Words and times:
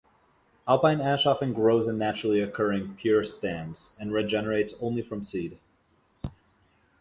Alpine 0.67 0.99
ash 0.99 1.27
often 1.27 1.53
grows 1.53 1.87
in 1.87 1.95
naturally 1.99 2.41
occurring 2.41 2.95
pure 2.95 3.23
stands 3.23 3.95
and 3.99 4.11
regenerates 4.11 4.73
only 4.81 5.03
from 5.03 5.23
seed. 5.23 5.59